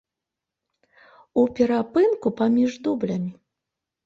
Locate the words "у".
1.41-1.43